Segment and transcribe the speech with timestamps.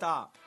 [0.00, 0.39] stop.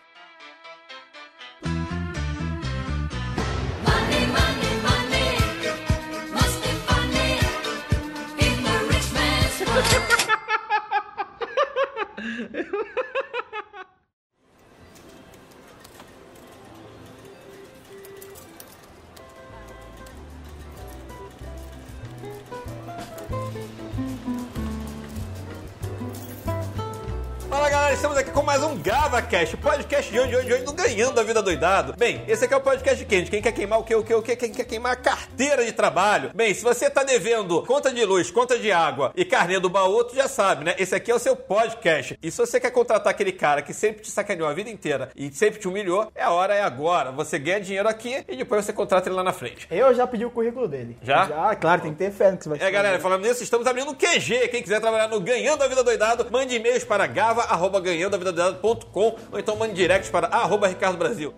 [29.33, 31.95] Um GavaCast, podcast de hoje, hoje, hoje, do Ganhando a Vida Doidado.
[31.97, 33.23] Bem, esse aqui é o podcast de quem?
[33.23, 35.65] De quem quer queimar o que, o que, o que, quem quer queimar a carteira
[35.65, 36.29] de trabalho.
[36.35, 40.03] Bem, se você tá devendo conta de luz, conta de água e carnê do baú,
[40.03, 40.75] tu já sabe, né?
[40.77, 42.19] Esse aqui é o seu podcast.
[42.21, 45.31] E se você quer contratar aquele cara que sempre te sacaneou a vida inteira e
[45.31, 47.11] sempre te humilhou, é a hora, é agora.
[47.11, 49.67] Você ganha dinheiro aqui e depois você contrata ele lá na frente.
[49.71, 50.95] Eu já pedi o currículo dele.
[51.01, 51.27] Já?
[51.27, 53.65] Já, claro, tem que ter fé no que você vai É, galera, falando nisso, estamos
[53.65, 54.49] abrindo um QG.
[54.49, 59.73] Quem quiser trabalhar no Ganhando a Vida Doidado, mande e-mails para gava.ganhandoavidadoidado.com ou então mande
[59.73, 61.33] directs para arroba Ricardo Brasil.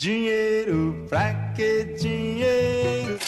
[0.00, 3.18] Dinheiro, pra que dinheiro?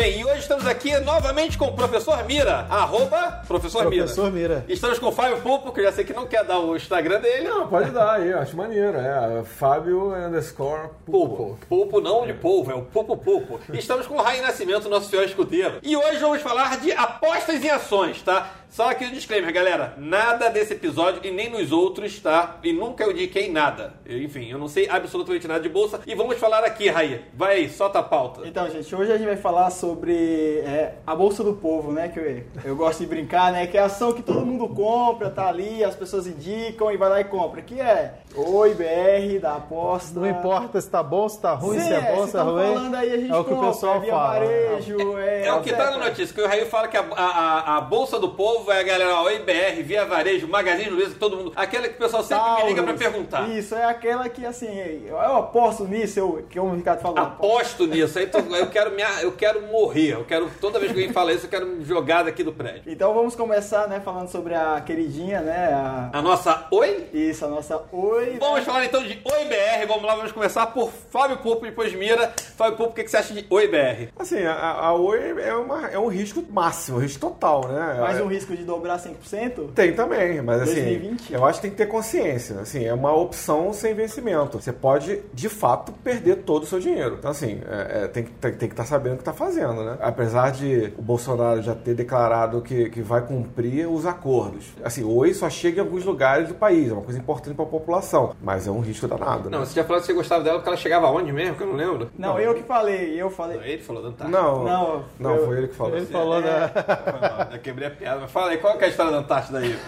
[0.00, 4.64] Bem, e hoje estamos aqui novamente com o professor Mira, arroba professor, Professor Mira.
[4.66, 7.20] Estamos com o Fábio Pupo, que eu já sei que não quer dar o Instagram
[7.20, 7.48] dele.
[7.48, 8.96] Não, pode dar aí, acho maneiro.
[8.96, 11.58] É, Fábio underscore Pulpo.
[11.68, 13.60] Pulpo não de polvo, é o Pupo Pulpo.
[13.70, 15.80] E Estamos com o Raio Nascimento, nosso fiel escudeiro.
[15.82, 18.48] E hoje vamos falar de apostas em ações, tá?
[18.70, 19.94] Só aqui um disclaimer, galera.
[19.98, 22.56] Nada desse episódio e nem nos outros, tá?
[22.62, 23.94] E nunca eu indiquei nada.
[24.08, 26.00] Enfim, eu não sei absolutamente nada de bolsa.
[26.06, 27.20] E vamos falar aqui, Raí.
[27.34, 28.46] Vai aí, solta a pauta.
[28.46, 32.08] Então, gente, hoje a gente vai falar sobre é, a Bolsa do Povo, né?
[32.08, 33.66] Que eu, eu gosto de brincar, né?
[33.66, 37.08] Que é a ação que todo mundo compra, tá ali, as pessoas indicam e vai
[37.08, 37.62] lá e compra.
[37.62, 40.20] Que é Oi BR da aposta.
[40.20, 42.52] Não importa se tá bom, se tá ruim, Sim, se é bom, se é tão
[42.52, 42.62] ruim.
[42.74, 44.28] falando aí, a gente é o que o compra, pessoal é via fala.
[44.28, 45.46] varejo, é...
[45.46, 48.20] É o que tá na notícia, que o Raí fala que a, a- a Bolsa
[48.20, 51.52] do Povo é a galera ó, IBR, Via Varejo, Magazine Luiza, todo mundo.
[51.54, 53.02] Aquela que o pessoal sempre me liga pra Taurus.
[53.02, 53.48] perguntar.
[53.50, 57.18] Isso, é aquela que, assim, eu, aposto nisso, eu, que o Ricardo falou.
[57.18, 58.18] Aposto nisso.
[58.18, 60.14] Aí eu, quero me, eu quero morrer.
[60.14, 62.82] Eu quero, toda vez que alguém fala isso, eu quero me jogar daqui do prédio.
[62.86, 66.10] Então vamos começar, né, falando sobre a queridinha, né, a...
[66.12, 67.08] A nossa Oi?
[67.12, 68.36] Isso, a nossa Oi.
[68.38, 68.64] Vamos né?
[68.64, 69.86] falar então de Oi BR.
[69.86, 72.32] Vamos lá, vamos começar por Fábio Pupo e depois Mira.
[72.56, 74.12] Fábio Pupo, o que, que você acha de Oi BR?
[74.18, 77.98] Assim, a, a Oi é, uma, é um risco máximo, um risco total, né?
[78.00, 79.70] Mais um risco de dobrar 100%?
[79.74, 81.32] Tem também, mas assim, 2020?
[81.32, 82.60] eu acho que tem que ter consciência.
[82.60, 84.60] Assim, é uma opção sem vencimento.
[84.60, 87.16] Você pode, de fato, perder todo o seu dinheiro.
[87.18, 89.96] Então, assim, é- é, tem que tem, que estar sabendo o que está fazendo, né?
[90.00, 94.66] Apesar de o Bolsonaro já ter declarado que, que vai cumprir os acordos.
[94.84, 97.68] Assim, Oi só chega em alguns lugares do país, é uma coisa importante para a
[97.68, 99.58] população, mas é um risco danado, né?
[99.58, 101.56] Não, você já falou que você gostava dela porque ela chegava aonde mesmo?
[101.56, 102.10] Que eu não lembro.
[102.18, 103.58] Não, eu que falei, eu falei.
[103.64, 104.26] Ele falou, não tá.
[104.28, 105.96] Não, Não, não, foi ele que falou.
[105.96, 106.68] Ele falou da.
[106.68, 108.20] Foi mal, Eu quebrei a piada.
[108.20, 109.78] Mas fala aí, qual que é a história da Antártida aí?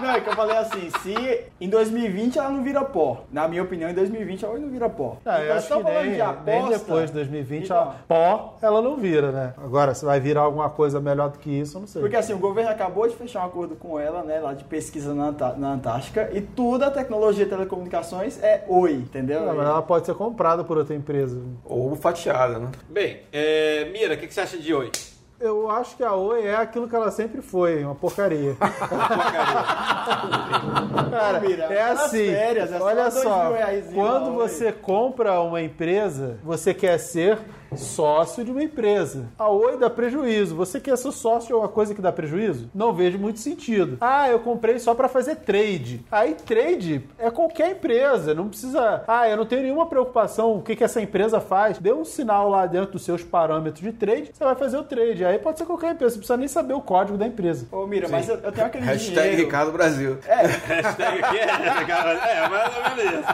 [0.00, 3.24] Não, é que eu falei assim, se em 2020 ela não vira pó.
[3.32, 5.16] Na minha opinião, em 2020 ela não vira pó.
[5.26, 7.94] Eu Então, acho se tão que nem, de aposta, nem depois de 2020, então, a
[8.06, 9.54] pó, ela não vira, né?
[9.58, 12.00] Agora, se vai virar alguma coisa melhor do que isso, eu não sei.
[12.00, 15.12] Porque assim, o governo acabou de fechar um acordo com ela, né, lá de pesquisa
[15.12, 19.40] na, na Antártica, e toda a tecnologia de telecomunicações é oi, entendeu?
[19.40, 21.42] Não, mas ela pode ser comprada por outra empresa.
[21.64, 22.70] Ou fatiada, né?
[22.88, 24.92] Bem, é, Mira, o que, que você acha de Oi?
[25.40, 28.56] Eu acho que a Oi é aquilo que ela sempre foi, uma porcaria.
[31.10, 32.26] Cara, Mira, é nas assim.
[32.26, 33.52] férias, é olha só,
[33.94, 37.38] quando você compra uma empresa, você quer ser
[37.76, 39.28] sócio de uma empresa.
[39.38, 40.54] A Oi dá prejuízo.
[40.56, 42.70] Você quer ser sócio de uma coisa que dá prejuízo?
[42.74, 43.98] Não vejo muito sentido.
[44.00, 46.04] Ah, eu comprei só pra fazer trade.
[46.10, 49.04] Aí trade é qualquer empresa, não precisa.
[49.06, 51.78] Ah, eu não tenho nenhuma preocupação o que, que essa empresa faz.
[51.78, 55.24] Dê um sinal lá dentro dos seus parâmetros de trade, você vai fazer o trade.
[55.24, 57.66] Aí pode ser qualquer empresa, você precisa nem saber o código da empresa.
[57.72, 59.42] Ô, Mira, mas eu, eu tenho aquele Hashtag dinheiro...
[59.42, 60.18] Ricardo Brasil.
[60.22, 63.28] Hashtag aqui é, cara, é, mais ou menos isso.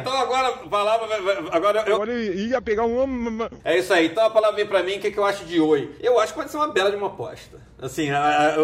[0.00, 1.06] Então agora, palavra,
[1.50, 3.38] agora eu, Agora ele ia pegar um.
[3.64, 4.06] É isso aí.
[4.06, 5.94] Então a palavra vem pra mim, o que, que eu acho de oi?
[6.00, 7.60] Eu acho que pode ser uma bela de uma aposta.
[7.80, 8.08] Assim,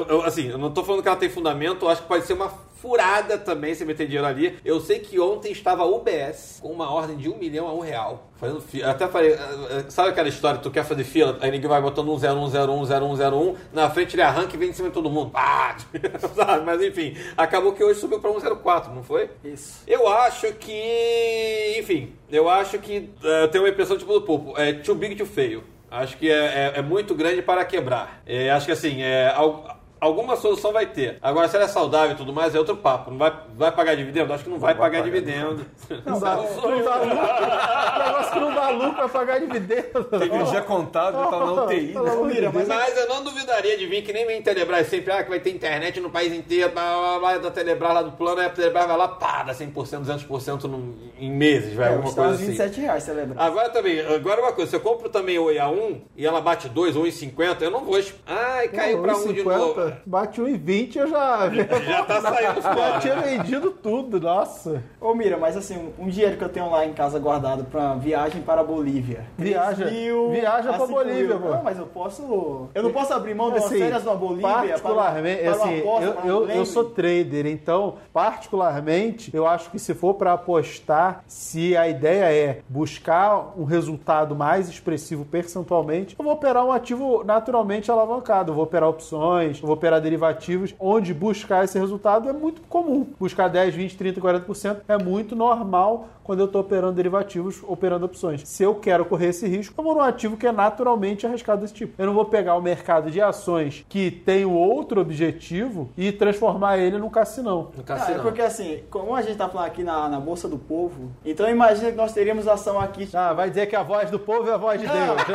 [0.09, 2.35] eu- assim, eu não tô falando que ela tem fundamento, eu acho que pode ser
[2.35, 2.49] uma
[2.81, 4.59] furada também se meter dinheiro ali.
[4.65, 7.81] Eu sei que ontem estava a UBS com uma ordem de um milhão a um
[7.81, 8.25] real.
[8.37, 8.91] Fazendo fila.
[8.91, 9.39] Até falei, ah,
[9.87, 13.57] ah, sabe aquela história, tu quer fazer fila, aí ninguém vai botando um 0101, 0101,
[13.73, 15.31] na frente ele arranca e vem em cima de todo mundo.
[15.31, 15.77] Pá!
[16.37, 16.65] Sabe?
[16.65, 19.29] Mas enfim, acabou que hoje subiu pra 104, não foi?
[19.45, 19.83] Isso.
[19.87, 21.77] Eu acho que.
[21.79, 23.11] Enfim, eu acho que.
[23.25, 24.55] eh, Eu tenho uma impressão tipo do Pupo.
[24.59, 25.63] É too big to fail.
[25.91, 28.21] Acho que é, é- é muito grande para quebrar.
[28.27, 31.19] É, acho que assim, é, al- Alguma solução vai ter.
[31.21, 33.11] Agora, se ela é saudável e tudo mais, é outro papo.
[33.11, 34.33] Não vai, vai pagar dividendo?
[34.33, 35.13] Acho que não vai vai pagar pagar.
[35.13, 35.67] dividendo.
[36.07, 37.98] Não dá, não dá lucro.
[38.19, 40.05] Negócio não dá lucro vai pagar dividendo.
[40.05, 42.11] Tecnologia contábil tá na UTI, Pelo né?
[42.13, 42.69] amor de Mira, Deus.
[42.69, 45.51] Mas eu não duvidaria de vir que nem vem Telebrás sempre, ah, que vai ter
[45.51, 48.87] internet no país inteiro, blá, blá, blá, da Telebrás lá do plano, aí a Telebrás
[48.87, 52.47] vai lá, pá, dá 100%, 200% no, em meses, vai, É, alguma coisa assim.
[52.47, 53.43] 27 reais, você lembra?
[53.43, 56.97] Agora também, agora uma coisa, se eu compro também o EA1 e ela bate 2
[56.97, 57.99] ou 1,50, eu não vou.
[58.27, 59.93] Ai, caiu pra 1 de 1,50, novo.
[60.07, 61.49] Bate 1,20 eu já,
[61.89, 62.99] Já tá saindo já fora.
[63.01, 64.83] tinha vendido tudo, nossa.
[65.01, 68.43] Ô Mira, mas assim, um, dinheiro que eu tenho lá em casa guardado pra viagem
[68.43, 69.27] para a Bolívia.
[69.37, 69.85] Viaja.
[69.85, 71.39] 3 mil Viaja a pra 5 Bolívia, mil.
[71.41, 71.49] pô.
[71.51, 72.69] Não, mas eu posso.
[72.75, 76.05] Eu não posso abrir mão das Assim, férias na Bolívia particularmente, para, para assim, aposta,
[76.05, 81.23] eu, para eu, eu sou trader, então, particularmente, eu acho que se for para apostar,
[81.27, 87.23] se a ideia é buscar um resultado mais expressivo percentualmente, eu vou operar um ativo
[87.25, 92.33] naturalmente alavancado, eu vou operar opções, eu vou operar derivativos, onde buscar esse resultado é
[92.33, 93.07] muito comum.
[93.19, 98.43] Buscar 10, 20, 30, 40% é muito normal quando eu estou operando derivativos, operando opções.
[98.49, 101.75] Se eu quero correr esse risco, eu vou num ativo que é naturalmente arriscado desse
[101.75, 101.95] tipo.
[102.01, 106.99] Eu não vou pegar o mercado de ações que tem outro objetivo e transformar ele
[106.99, 107.71] num cassinão.
[107.77, 108.19] No Ah, cassino.
[108.19, 111.49] é porque assim, como a gente tá falando aqui na, na Bolsa do Povo, então
[111.49, 113.09] imagina que nós teríamos ação aqui.
[113.15, 114.99] Ah, vai dizer que a voz do povo é a voz de Deus.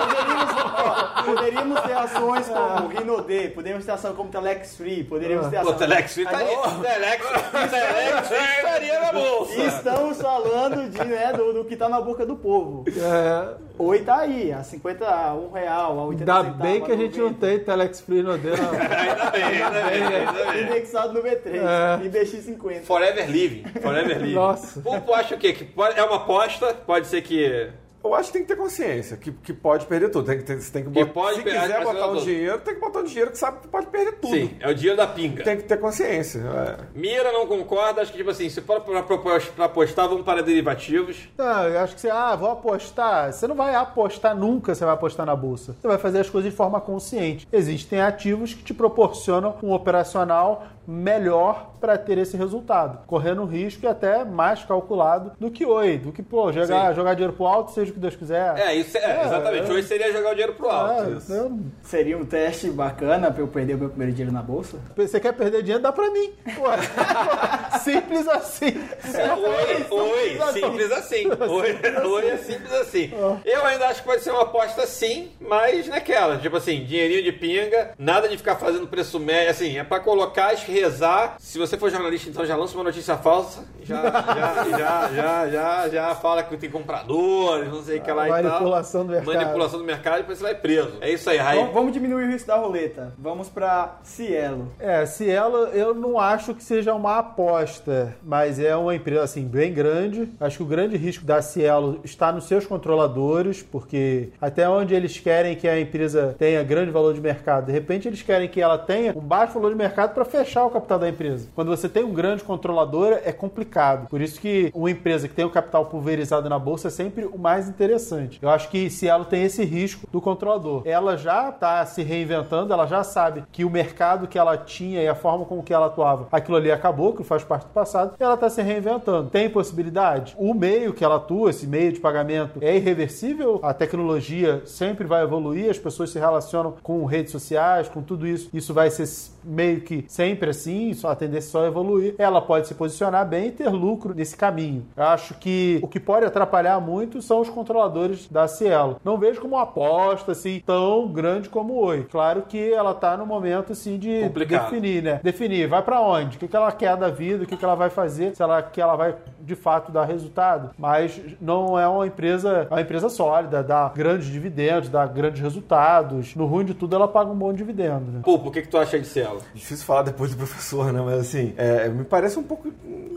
[0.00, 5.56] Poderíamos, ó, poderíamos ter ações como Rinode, poderíamos ter ação como Telex Free, poderíamos ter
[5.60, 5.78] Pô, ação.
[5.78, 6.46] Telex Free tá aí.
[6.82, 7.26] Telex,
[7.70, 9.54] Telex Free estaria na bolsa.
[9.62, 12.84] Estamos falando de, né, do, do que tá na boca do povo.
[12.88, 16.92] É, Oi tá aí, a 50, a 1 real, a 80 ainda centavos, bem que
[16.92, 18.56] a gente não 90, tem Telex Free no dedo.
[18.62, 20.62] Ainda bem, ainda bem, ainda bem.
[20.70, 22.08] Indexado no B3, É.
[22.08, 22.82] IBX50.
[22.82, 23.64] Forever Living.
[23.80, 24.34] Forever Living.
[24.34, 24.80] Nossa.
[24.84, 25.52] O Pô, acha o quê?
[25.52, 27.70] Que é uma aposta, pode ser que.
[28.02, 30.24] Eu acho que tem que ter consciência, que, que pode perder tudo.
[30.26, 32.58] Tem que, ter- você tem que Que botar, pode se perder- quiser botar um dinheiro,
[32.60, 34.34] tem que botar um dinheiro que sabe que pode perder tudo.
[34.34, 35.44] Sim, é o dinheiro da pinga.
[35.44, 36.38] Tem que ter consciência.
[36.40, 36.76] é.
[36.94, 40.42] Mira não concorda, acho que, tipo assim, se for pra, pra, pra apostar, vamos para
[40.42, 41.28] derivativos.
[41.36, 43.32] Não, eu acho que você, ah, vou apostar.
[43.32, 45.76] Você não vai apostar nunca, você vai apostar na bolsa.
[45.80, 47.46] Você vai fazer as coisas de forma consciente.
[47.52, 53.84] Existem ativos que te proporcionam um operacional melhor para ter esse resultado, correndo um risco
[53.84, 56.94] e até mais calculado do que oi, do que, pô, jogar, Sim.
[56.96, 58.58] jogar dinheiro pro alto, seja o que Deus quiser.
[58.58, 59.70] É, isso é, exatamente.
[59.70, 59.72] é.
[59.72, 61.02] Hoje seria jogar o dinheiro pro alto.
[61.04, 61.32] É, isso.
[61.32, 64.78] eu- Seria um teste bacana pra eu perder o meu primeiro dinheiro na bolsa?
[64.96, 65.82] Você quer perder dinheiro?
[65.82, 66.32] Dá pra mim.
[66.58, 66.76] Ué.
[67.80, 68.74] Simples assim.
[69.14, 71.26] É, oi, oi, simples assim.
[71.26, 73.10] Oi, oi é simples assim.
[73.44, 77.32] Eu ainda acho que pode ser uma aposta sim, mas naquela, tipo assim, dinheirinho de
[77.32, 81.36] pinga, nada de ficar fazendo preço médio, assim, é pra colocar, rezar.
[81.38, 85.88] Se você for jornalista, então já lança uma notícia falsa, já, já, já, já, já,
[85.88, 88.42] já fala que tem compradores, não sei o que lá e tal.
[88.42, 89.34] Manipulação do mercado.
[89.34, 90.92] Manipulação do mercado e depois você vai preso.
[91.00, 91.58] É isso aí, Raí.
[91.58, 93.12] Vamos, vamos diminuir o risco da roleta.
[93.18, 94.72] Vamos pra Cielo.
[94.78, 99.72] É, Cielo eu não acho que seja uma aposta, mas é uma empresa assim bem
[99.72, 100.30] grande.
[100.40, 105.18] Acho que o grande risco da Cielo está nos seus controladores, porque até onde eles
[105.18, 108.78] querem que a empresa tenha grande valor de mercado, de repente eles querem que ela
[108.78, 111.48] tenha um baixo valor de mercado para fechar o capital da empresa.
[111.54, 114.08] Quando você tem um grande controlador é complicado.
[114.08, 117.38] Por isso que uma empresa que tem o capital pulverizado na bolsa é sempre o
[117.38, 118.38] mais interessante.
[118.42, 120.82] Eu acho que Cielo tem esse risco do controlador.
[120.84, 125.08] Ela já está se reinventando, ela já sabe que o mercado que ela tinha e
[125.08, 128.34] a forma como que ela atuava, aquilo ali acabou, que faz parte do passado, ela
[128.34, 129.30] está se reinventando.
[129.30, 130.34] Tem possibilidade?
[130.38, 133.60] O meio que ela atua, esse meio de pagamento, é irreversível?
[133.62, 138.50] A tecnologia sempre vai evoluir, as pessoas se relacionam com redes sociais, com tudo isso.
[138.52, 139.08] Isso vai ser
[139.44, 142.14] meio que sempre assim, só a tendência é só evoluir.
[142.18, 144.86] Ela pode se posicionar bem e ter lucro nesse caminho.
[144.96, 148.96] Eu acho que o que pode atrapalhar muito são os controladores da Cielo.
[149.04, 152.06] Não vejo como uma aposta assim tão grande como o Oi.
[152.10, 154.64] Claro que ela tá no momento assim de Complicado.
[154.70, 155.20] definir, né?
[155.22, 156.36] Definir, vai pra onde?
[156.36, 157.44] O que que ela quer da vida?
[157.44, 158.34] O que que ela vai fazer?
[158.34, 162.74] Se ela que ela vai de fato dar resultado, mas não é uma empresa, é
[162.74, 166.34] uma empresa sólida, dá grandes dividendos, dá grandes resultados.
[166.36, 168.20] No ruim de tudo, ela paga um bom dividendo, né?
[168.22, 169.40] Pô, por que, que tu acha de Cielo?
[169.54, 171.00] Difícil falar depois do professor, né?
[171.00, 172.72] Mas assim, é, me parece um pouco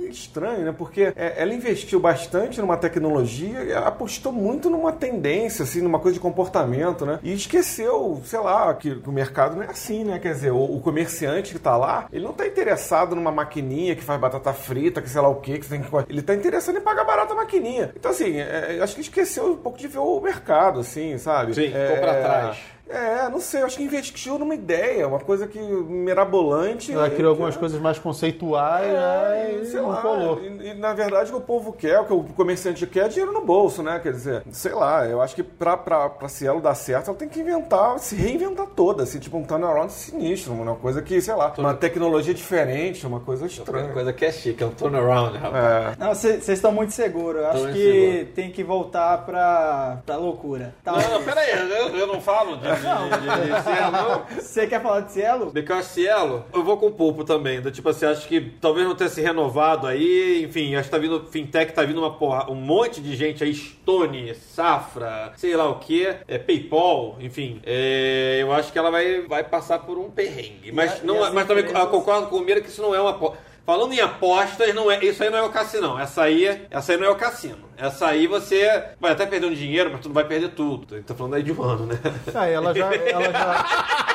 [0.10, 0.74] estranho, né?
[0.78, 6.14] Porque é, ela investiu bastante numa tecnologia, e apostou muito numa tendência, assim, numa coisa
[6.14, 7.20] de comportamento, né?
[7.24, 10.20] E esqueceu, sei lá, que, o mercado não é assim, né?
[10.20, 14.04] Quer dizer, o, o comerciante que tá lá, ele não tá interessado numa maquininha que
[14.04, 15.90] faz batata frita, que sei lá o quê, que tem que.
[16.10, 17.92] Ele tá interessado em pagar barata a maquininha.
[17.96, 21.54] Então, assim, é, eu acho que esqueceu um pouco de ver o mercado, assim, sabe?
[21.54, 22.73] Sim, é, ficou pra trás.
[22.90, 26.92] É, não sei, eu acho que investiu numa ideia, uma coisa que mirabolante.
[26.92, 29.52] Ela criou algumas coisas mais conceituais, né?
[29.52, 30.40] É, E sei não lá, colou.
[30.42, 33.08] E, e, na verdade o que o povo quer, o que o comerciante quer é
[33.08, 34.00] dinheiro no bolso, né?
[34.04, 37.28] Quer dizer, sei lá, eu acho que pra, pra, pra Cielo dar certo, ela tem
[37.30, 41.54] que inventar, se reinventar toda, assim, tipo um turnaround sinistro, uma coisa que, sei lá,
[41.58, 43.90] uma tecnologia diferente, uma coisa Uma estranha.
[43.94, 45.64] coisa que é chique, é um turnaround, rapaz.
[45.66, 45.96] É.
[45.98, 47.42] Não, vocês estão muito seguros.
[47.42, 48.34] Eu acho que seguro.
[48.36, 50.76] tem que voltar pra, pra loucura.
[50.84, 50.92] Tá?
[50.92, 54.26] Não, não, peraí, eu, eu não falo de Cielo.
[54.40, 55.52] Você quer falar de Cielo?
[55.52, 57.62] Because Cielo, eu vou com o pulpo também.
[57.62, 60.44] Do tipo assim, acho que talvez não tenha se renovado aí.
[60.44, 61.26] Enfim, acho que tá vindo.
[61.30, 65.80] Fintech tá vindo uma porra, um monte de gente aí, Stone, Safra, sei lá o
[65.80, 67.62] que, é, PayPal, enfim.
[67.66, 70.72] É, eu acho que ela vai, vai passar por um perrengue.
[70.72, 73.00] Mas, E não, as mas também empresas- concordo com o Mira que isso não é
[73.02, 73.38] uma aposta.
[73.66, 75.98] Falando em apostas, não é, isso aí não é o cassino.
[75.98, 77.70] Essa aí, essa aí não é o cassino.
[77.78, 81.02] Essa aí você vai até perder um dinheiro, mas tu não vai perder tudo.
[81.04, 81.96] Tô falando aí de um ano, né?
[82.36, 82.94] Ah, ela já.
[82.94, 84.08] Ela já...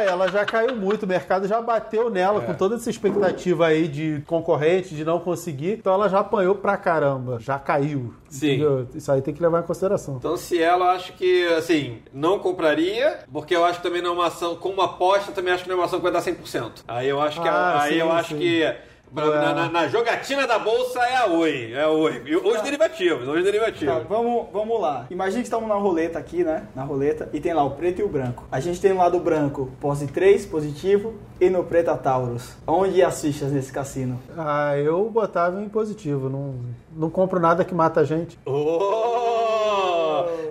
[0.00, 3.86] É, ela já caiu muito, o mercado já bateu nela com toda essa expectativa aí
[3.88, 5.72] de concorrente, de não conseguir.
[5.72, 8.14] Então ela já apanhou pra caramba, já caiu.
[8.28, 8.52] Sim.
[8.52, 8.88] entendeu?
[8.94, 10.16] Isso aí tem que levar em consideração.
[10.16, 14.14] Então, Cielo, eu acho que, assim, não compraria, porque eu acho que também não é
[14.14, 16.82] uma ação, como aposta, também acho que não é uma ação que vai dar 100%.
[16.88, 18.38] Aí eu acho que, a- Ah, aí sim, eu acho sim.
[18.38, 18.74] que
[19.14, 22.22] pra- na, na- na jogatina da bolsa é a Oi, é a Oi.
[22.26, 24.02] E os derivativos, os Tá, derivativos.
[24.08, 25.06] vamos, vamos lá.
[25.10, 26.64] Imagina que estamos na roleta aqui, né?
[26.74, 27.28] Na roleta.
[27.32, 28.44] E tem lá o preto e o branco.
[28.50, 31.14] A gente tem no lado branco pose 3, positivo.
[31.40, 32.52] E no preto a Taurus.
[32.64, 34.20] Onde as fichas nesse cassino?
[34.38, 36.54] Ah, eu botava em positivo, não,
[36.94, 38.38] não compro nada que mata a gente.
[38.46, 39.51] Oh!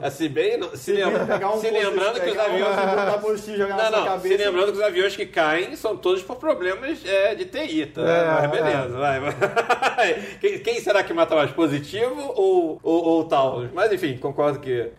[0.02, 2.76] Assim, bem, se, lembra- Pegar um se lembrando que os um aviões...
[3.72, 4.38] Não, não, cabeça.
[4.38, 8.02] se lembrando que os aviões que caem são todos por problemas é, de TI, tá?
[8.02, 9.32] É, Mas beleza, vai, vai.
[10.42, 13.70] Quem, quem será que mata mais, positivo ou, ou, ou Taurus?
[13.74, 14.90] Mas enfim, concordo que...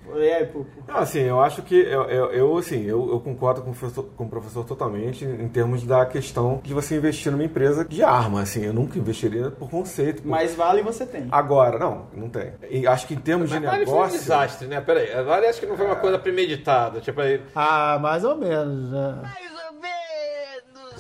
[0.53, 0.67] Pupo?
[0.87, 4.05] Não, assim, eu acho que eu, eu, eu, assim, eu, eu concordo com o, professor,
[4.17, 8.43] com o professor totalmente em termos da questão de você investir numa empresa de arma,
[8.43, 10.23] assim, eu nunca investiria por conceito.
[10.23, 11.27] por- Mais vale você tem.
[11.33, 12.53] Agora, não, não tem.
[12.71, 14.19] E acho que em termos de Mas Vale foi um negócio.
[14.21, 14.81] desastre, né?
[14.93, 17.01] Peraí, a Vale acho que não foi uma coisa premeditada.
[17.01, 17.41] Tipo aí.
[17.55, 19.23] Ah, mais ou menos, né?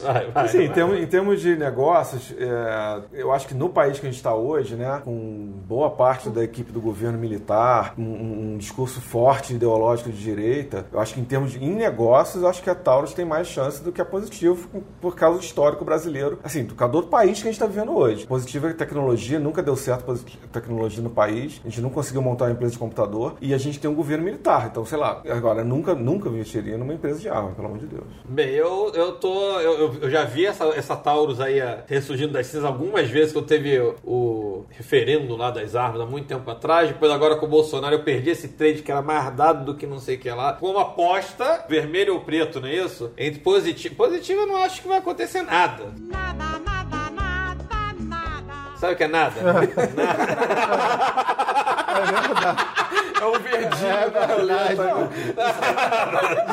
[0.00, 0.44] Vai, vai.
[0.44, 0.74] Assim, em vai.
[0.74, 4.34] termos, em termos de negócios, é, eu acho que no país que a gente está
[4.34, 10.10] hoje, né, com boa parte da equipe do governo militar, um, um discurso forte ideológico
[10.10, 13.14] de direita, eu acho que em termos de em negócios, eu acho que a Taurus
[13.14, 14.68] tem mais chance do que a Positivo
[15.00, 17.96] por causa do histórico brasileiro, assim, do cada outro país que a gente está vivendo
[17.96, 18.26] hoje.
[18.26, 20.12] Positivo é tecnologia, nunca deu certo
[20.52, 23.80] tecnologia no país, a gente não conseguiu montar uma empresa de computador e a gente
[23.80, 27.50] tem um governo militar, então sei lá, agora nunca, nunca investiria numa empresa de arma,
[27.52, 28.04] pelo amor de Deus.
[28.28, 29.60] Bem, eu, eu tô.
[29.60, 33.32] Eu, eu- eu já vi essa, essa Taurus aí eh, ressurgindo das cinzas algumas vezes
[33.32, 36.88] que eu teve o, o referendo lá das armas há muito tempo atrás.
[36.88, 39.86] Depois, agora com o Bolsonaro, eu perdi esse trade que era mais dado do que
[39.86, 40.54] não sei o que lá.
[40.54, 43.12] Com uma aposta, vermelho ou preto, não é isso?
[43.18, 43.94] Entre positivo.
[43.94, 45.84] Positivo eu não acho que vai acontecer nada.
[45.98, 47.64] Nada, nada, nada,
[48.00, 48.76] nada.
[48.76, 49.34] Sabe o que é nada?
[51.92, 52.91] É
[53.26, 53.70] o verdinho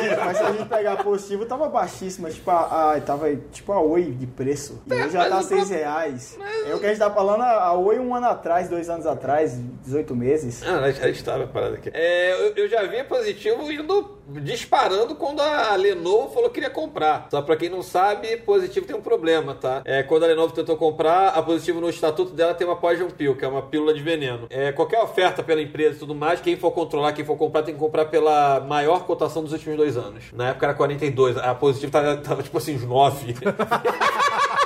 [0.01, 2.29] Gente, mas se a gente pegar positivo, tava baixíssima.
[2.29, 4.81] Tipo, a, a- tava tipo a Oi de preço.
[4.87, 6.37] E hoje já tá o 6 pro- reais.
[6.67, 9.57] É o que a gente tá falando a, Oi um ano atrás, dois anos atrás,
[9.83, 10.61] 18 meses.
[10.65, 11.89] Ah, a gente estava parado aqui.
[11.93, 16.69] É, eu, eu já vi a positivo indo disparando quando a Lenovo falou que queria
[16.69, 17.27] comprar.
[17.31, 19.81] Só pra quem não sabe, positivo tem um problema, tá?
[19.85, 23.35] É, quando a Lenovo tentou comprar, a positivo no estatuto dela tem uma poison pill,
[23.35, 24.47] que é uma pílula de veneno.
[24.49, 27.73] É, qualquer oferta pela empresa e tudo mais, quem for controlar, quem for comprar, tem
[27.73, 30.25] que comprar pela maior cotação dos últimos dois anos.
[30.33, 33.35] Na época era 42, a positivo tava, tava tipo assim, uns 9.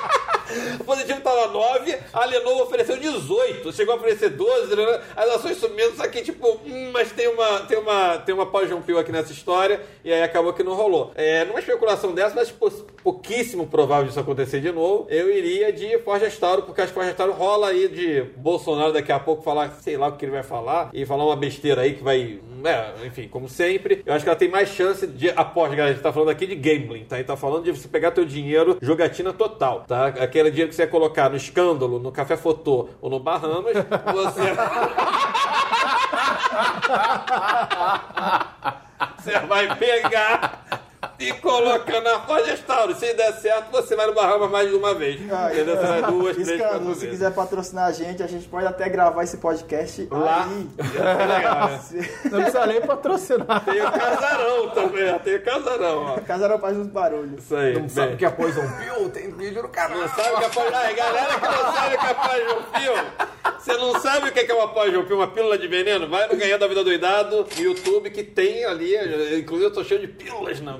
[0.83, 5.01] O positivo tava 9, a Lenovo ofereceu 18, chegou a oferecer 12, né?
[5.15, 8.69] as ações subindo, só que tipo, hum, mas tem uma, tem uma, tem uma pós
[8.85, 11.11] Pio aqui nessa história, e aí acabou que não rolou.
[11.15, 12.69] É, numa especulação dessa, mas pou-
[13.01, 17.13] pouquíssimo provável disso acontecer de novo, eu iria de Forja Tauro, porque acho que Forja
[17.13, 20.43] Tauro rola aí de Bolsonaro daqui a pouco falar, sei lá o que ele vai
[20.43, 24.29] falar, e falar uma besteira aí que vai, é, enfim, como sempre, eu acho que
[24.29, 27.15] ela tem mais chance de aposta, galera, a gente tá falando aqui de gambling, tá?
[27.15, 30.07] A gente tá falando de você pegar teu dinheiro, jogatina total, tá?
[30.07, 33.73] Aquele dinheiro que você ia colocar no escândalo, no Café Fotô ou no Bahamas,
[34.11, 34.41] você...
[39.17, 40.82] Você vai pegar
[41.23, 42.95] e colocar na Forja Tauro.
[42.95, 45.19] Se der certo, você vai no Bahamas mais de uma vez.
[45.31, 45.77] Ah, Entendeu?
[45.77, 47.09] Você vai duas, três, quatro Escândalo, se vezes.
[47.09, 50.45] quiser patrocinar a gente, a gente pode até gravar esse podcast Lá.
[50.45, 50.67] aí.
[51.13, 51.79] É legal, né?
[52.25, 53.65] Não precisa nem patrocinar.
[53.65, 55.19] Tem o casarão também.
[55.19, 56.19] tem casarão, ó.
[56.21, 57.43] Casarão faz uns barulhos.
[57.43, 57.73] Isso aí.
[57.79, 58.15] Não sabe bem.
[58.15, 59.09] o que é Poison Pill?
[59.09, 59.97] Tem vídeo no canal.
[59.99, 63.53] Não sabe o que é pós Ah, galera que não sabe o que é pós
[63.59, 66.09] Você não sabe o que é uma pós uma pílula de veneno?
[66.09, 68.95] Vai no Ganhando a Vida Doidado no YouTube que tem ali.
[69.37, 70.59] Inclusive eu tô cheio de pílulas.
[70.61, 70.73] Na...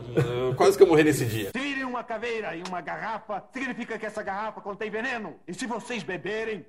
[0.56, 1.52] Quase que eu morri nesse dia.
[1.52, 5.40] Tire uma caveira e uma garrafa, significa que essa garrafa contém veneno.
[5.48, 6.66] E se vocês beberem,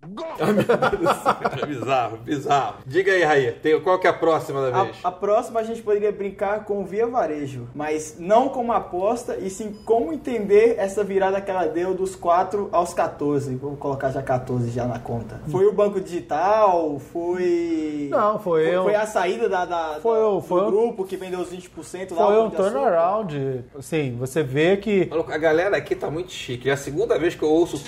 [1.60, 2.76] É bizarro, bizarro.
[2.86, 4.96] Diga aí, Raí, tem, qual que é a próxima da vez?
[5.02, 9.36] A, a próxima a gente poderia brincar com o Via Varejo, mas não como aposta,
[9.36, 13.56] e sim como entender essa virada que ela deu dos 4 aos 14.
[13.56, 15.40] Vou colocar já 14 já na conta.
[15.48, 16.98] Foi o banco digital?
[17.12, 18.08] Foi.
[18.10, 18.84] Não, foi eu.
[18.84, 20.66] Foi a saída da, da, Foi da- eu, do foi eu.
[20.70, 22.26] grupo que vendeu os 20% lá.
[22.26, 23.64] Foi o um turnaround.
[23.76, 26.70] Assim, você vê que A galera aqui tá muito chique.
[26.70, 27.82] É a segunda vez que eu ouço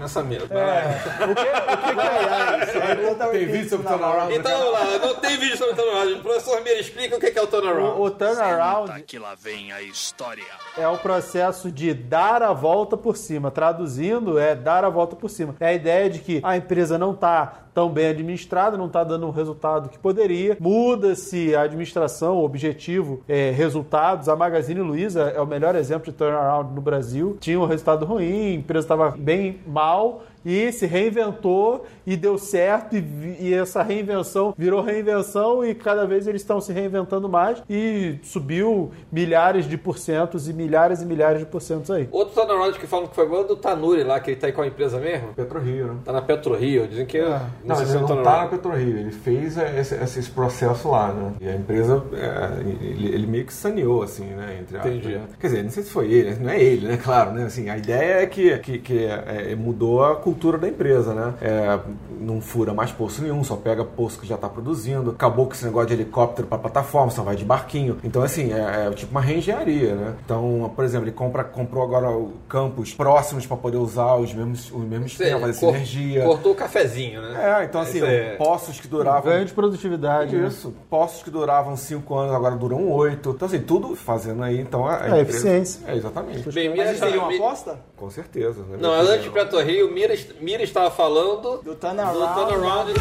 [0.00, 0.44] nessa mesa.
[0.44, 4.34] o que, o que, que é Isso é totalmente Tem vídeo sobre turnaround?
[4.34, 6.20] Então vamos lá, não tem vídeo sobre o turnaround.
[6.20, 8.00] Professor Mira, explica o que é o turnaround.
[8.00, 10.42] o, o turnaround que lá vem a história.
[10.76, 13.50] é o processo de dar a volta por cima.
[13.50, 15.54] Traduzindo, é dar a volta por cima.
[15.60, 19.26] É a ideia de que a empresa não está tão bem administrada, não está dando
[19.26, 20.56] o resultado que poderia.
[20.58, 24.28] Muda-se a administração, o objetivo, é, resultados.
[24.28, 27.36] A Magazine Luiza é o melhor exemplo de turnaround no Brasil.
[27.40, 32.38] Tinha um resultado ruim, a empresa estava bem mal global e se reinventou e deu
[32.38, 37.62] certo e, e essa reinvenção virou reinvenção e cada vez eles estão se reinventando mais
[37.68, 42.08] e subiu milhares de porcentos e milhares e milhares de porcentos aí.
[42.10, 44.62] Outro turnaround que falam que foi é do Tanuri lá, que ele tá aí com
[44.62, 45.28] a empresa mesmo.
[45.34, 45.96] PetroRio, né?
[46.04, 47.20] Tá na PetroRio, dizem que.
[47.20, 48.48] não, Não, sei ele é não tá na.
[48.48, 51.32] PetroRio, ele fez esse, esse, esse processo lá, né?
[51.40, 54.58] E a empresa, é, ele, ele meio que saneou, assim, né?
[54.60, 55.14] Entre Entendi.
[55.14, 55.22] né?
[55.38, 56.96] Quer dizer, não sei se foi ele, não é ele, né?
[57.10, 57.44] Claro, né?
[57.44, 61.34] Assim, a ideia é que, que, que é, mudou a cultura da empresa, né?
[61.40, 61.78] É,
[62.20, 65.10] não fura mais poço nenhum, só pega poço que já tá produzindo.
[65.10, 67.98] Acabou com esse negócio de helicóptero para plataforma, só vai de barquinho.
[68.04, 70.14] Então, assim, é, é tipo uma reengenharia, né?
[70.24, 74.70] Então, por exemplo, ele compra, comprou agora o campos próximos para poder usar os mesmos,
[74.70, 76.24] os mesmos fazer cor- sinergia.
[76.24, 77.58] Cortou o cafezinho, né?
[77.60, 79.30] É, então assim, é- poços que duravam.
[79.32, 80.36] Ganho de produtividade.
[80.36, 80.48] né?
[80.48, 83.30] Isso, poços que duravam 5 anos, agora duram 8.
[83.30, 85.80] Então, assim, tudo fazendo aí, então a, a É, empresa- eficiência.
[85.86, 86.50] É, exatamente.
[86.50, 87.78] Bem, Mas Mira, isso seria uma Mi- aposta?
[87.96, 88.60] Com certeza.
[88.62, 88.78] Né?
[88.80, 92.18] Não, antes de PetroRio, Mira, Mira estava falando Do turnaround.
[92.18, 92.92] do turnaround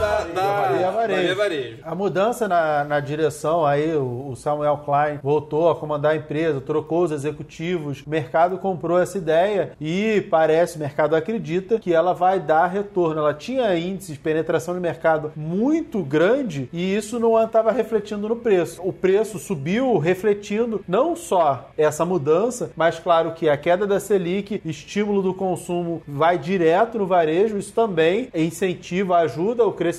[0.00, 1.20] da, da, Varejo.
[1.20, 1.78] da Via Varejo.
[1.82, 6.60] A mudança na, na direção, aí o, o Samuel Klein voltou a comandar a empresa,
[6.60, 12.14] trocou os executivos, o mercado comprou essa ideia e parece, o mercado acredita que ela
[12.14, 13.20] vai dar retorno.
[13.20, 18.36] Ela tinha índices de penetração de mercado muito grande e isso não estava refletindo no
[18.36, 18.80] preço.
[18.82, 24.60] O preço subiu refletindo não só essa mudança, mas claro que a queda da Selic,
[24.64, 29.89] estímulo do consumo vai direto no varejo, isso também incentiva, ajuda o crescimento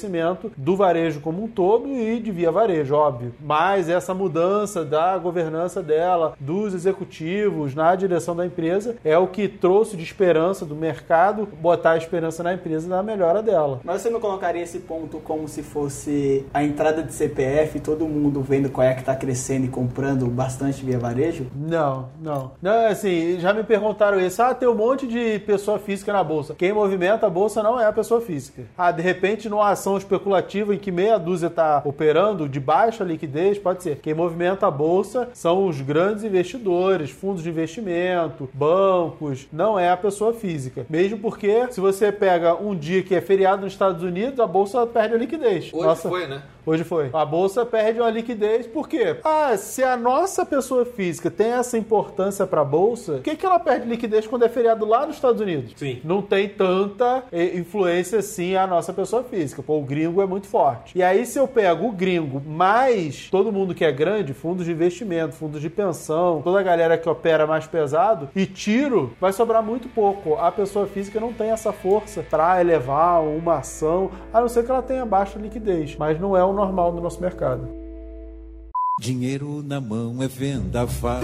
[0.57, 3.33] do varejo como um todo e de via varejo, óbvio.
[3.39, 9.47] Mas essa mudança da governança dela, dos executivos na direção da empresa, é o que
[9.47, 13.79] trouxe de esperança do mercado, botar a esperança na empresa na melhora dela.
[13.83, 18.41] Mas você não colocaria esse ponto como se fosse a entrada de CPF, todo mundo
[18.41, 21.47] vendo qual é que tá crescendo e comprando bastante via varejo?
[21.55, 22.51] Não, não.
[22.61, 24.41] Não, assim, já me perguntaram isso.
[24.41, 26.55] Ah, tem um monte de pessoa física na bolsa.
[26.55, 28.63] Quem movimenta a bolsa não é a pessoa física.
[28.77, 33.57] Ah, de repente, numa ação especulativa em que meia dúzia está operando de baixa liquidez,
[33.57, 33.95] pode ser.
[33.97, 39.47] Quem movimenta a bolsa são os grandes investidores, fundos de investimento, bancos.
[39.51, 40.85] Não é a pessoa física.
[40.87, 44.85] Mesmo porque, se você pega um dia que é feriado nos Estados Unidos, a bolsa
[44.85, 45.71] perde a liquidez.
[45.73, 46.43] Hoje Nossa- foi, né?
[46.65, 47.09] Hoje foi.
[47.13, 49.17] A bolsa perde uma liquidez por quê?
[49.23, 53.45] Ah, se a nossa pessoa física tem essa importância para a bolsa, por que, que
[53.45, 55.73] ela perde liquidez quando é feriado lá nos Estados Unidos?
[55.75, 55.99] Sim.
[56.03, 59.63] Não tem tanta eh, influência assim a nossa pessoa física.
[59.63, 60.97] Pô, o gringo é muito forte.
[60.97, 64.71] E aí, se eu pego o gringo mais todo mundo que é grande, fundos de
[64.71, 69.63] investimento, fundos de pensão, toda a galera que opera mais pesado, e tiro, vai sobrar
[69.63, 70.35] muito pouco.
[70.35, 74.71] A pessoa física não tem essa força para elevar uma ação, a não ser que
[74.71, 75.95] ela tenha baixa liquidez.
[75.97, 77.67] Mas não é o normal no nosso mercado.
[78.99, 81.21] Dinheiro na mão é vendaval.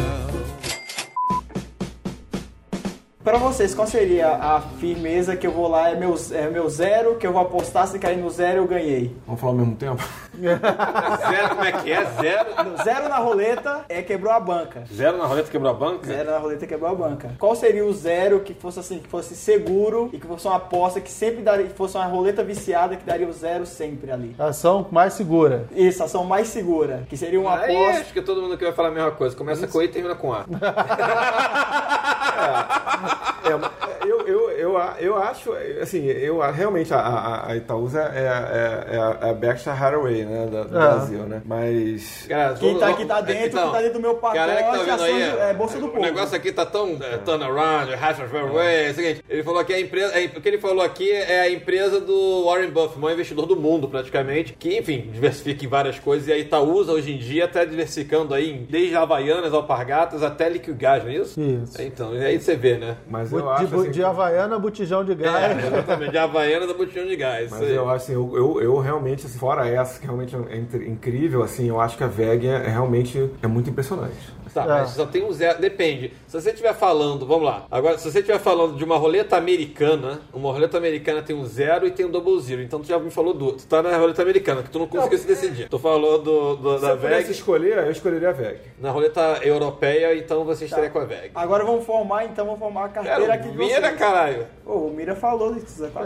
[3.24, 7.18] Pra vocês, qual seria a firmeza que eu vou lá, é meu, é meu zero,
[7.18, 9.14] que eu vou apostar, se cair no zero eu ganhei?
[9.26, 10.02] Vamos falar ao mesmo tempo?
[10.40, 12.06] Zero, como é que é?
[12.06, 12.46] Zero.
[12.84, 14.84] Zero na roleta é quebrou a banca.
[14.94, 16.06] Zero na roleta quebrou a banca?
[16.08, 17.32] Zero na roleta quebrou a banca.
[17.40, 21.02] Qual seria o zero que fosse assim, que fosse seguro e que fosse uma aposta
[21.02, 24.36] que sempre daria, que fosse uma roleta viciada que daria o zero sempre ali?
[24.38, 25.66] Ação mais segura.
[25.72, 28.02] Isso, ação mais segura, que seria uma Aí aposta.
[28.02, 29.36] acho que todo mundo aqui vai falar a mesma coisa.
[29.36, 30.46] Começa com E e termina com A.
[33.48, 33.60] É, eu,
[34.06, 34.47] eu, eu a-
[35.00, 39.34] eu acho, assim, eu realmente a, a, a Itaúsa é, é, é a- é a
[39.34, 40.80] Berkshire Hathaway, né, da- do É.
[40.80, 41.42] Brasil, né?
[41.46, 44.64] Mas Galera, Quem tá aqui tá dentro, então, quem tá dentro do meu pacote, galera
[44.64, 46.02] que tá vendo aí, do- é Bolsa do o Povo.
[46.02, 49.74] negócio aqui tá tão é, turnaround, hash of way, é o seguinte, ele falou que
[49.74, 53.02] a empresa, é, o que ele falou aqui é a empresa do Warren Buffett, o
[53.02, 57.14] maior investidor do mundo praticamente, que enfim, diversifica em várias coisas e a Itaúsa hoje
[57.14, 61.40] em dia tá diversificando aí desde Havaianas, alpargatas até líquido gás, não é isso?
[61.40, 61.82] Isso.
[61.82, 62.98] Então, e aí você vê, né?
[63.10, 65.66] Mas eu de, acho assim, de Havaiana, botijão de É, gás.
[65.66, 67.52] exatamente, de Havaiana da botijão de gás.
[67.52, 71.42] Mas eu acho assim, eu, eu, eu realmente, assim, fora essa, que realmente é incrível,
[71.44, 74.37] assim, eu acho que a VEG é, é realmente é muito impressionante.
[74.58, 74.80] Tá, É.
[74.82, 75.60] mas só tem um zero.
[75.60, 76.14] Depende.
[76.28, 77.66] Se você estiver falando, vamos lá.
[77.70, 81.86] Agora, se você estiver falando de uma roleta americana, uma roleta americana tem um zero
[81.88, 82.62] e tem um double zero.
[82.62, 83.54] Então tu já me falou do.
[83.54, 85.70] Tu tá na roleta americana, que tu não conseguiu se decidir.
[85.70, 87.32] Tu falou do, do- Se da VEG.
[87.32, 88.60] escolher, eu escolheria a VEG.
[88.80, 91.32] Na roleta europeia, então você estaria com a VEG.
[91.36, 93.98] Agora vamos formar, então, vamos formar a carteira Cara, aqui de mira, vocês.
[94.00, 94.46] caralho.
[94.66, 95.88] O Mira falou disso.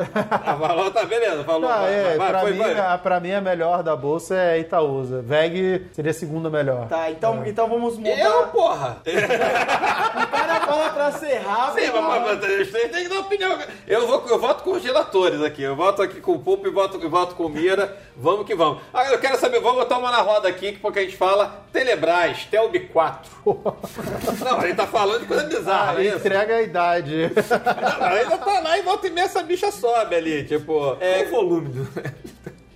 [0.43, 1.69] Ah, falou, tá, beleza, falou.
[1.69, 2.79] Ah, vai, é, vai, vai, pra, foi, mim, vai.
[2.79, 5.21] a, pra mim, a melhor da bolsa é Itaúsa.
[5.21, 6.87] VEG seria a segunda melhor.
[6.87, 8.19] Tá, então, então vamos montar...
[8.19, 9.01] Eu, porra!
[9.05, 11.83] O cara fala pra ser rápido.
[11.85, 13.57] Sim, mas, mas, mas têm que dar opinião.
[13.87, 15.61] Eu, vou, eu voto com os relatores aqui.
[15.63, 17.97] Eu voto aqui com o Pupo e voto, e voto com o Mira.
[18.15, 18.81] Vamos que vamos.
[18.93, 22.45] Agora eu quero saber, vamos botar uma na roda aqui, porque a gente fala Telebrás,
[22.45, 23.31] Telb 4.
[24.45, 26.17] Não, a gente tá falando de coisa bizarra, Ah, é isso?
[26.17, 27.31] entrega a idade.
[27.99, 30.97] Não, ainda tá lá e volta e meia essa bicha sobe ali, tipo.
[30.99, 31.87] É, volume do...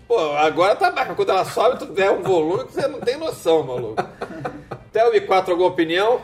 [0.08, 3.18] Pô, agora tá mas quando ela sobe, tu é um volume que você não tem
[3.18, 3.96] noção, maluco.
[4.96, 6.22] Telb 4, alguma opinião?